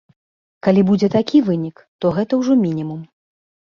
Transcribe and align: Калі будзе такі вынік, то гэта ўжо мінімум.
Калі 0.67 0.81
будзе 0.89 1.11
такі 1.17 1.43
вынік, 1.51 1.85
то 2.01 2.17
гэта 2.19 2.43
ўжо 2.43 2.61
мінімум. 2.67 3.09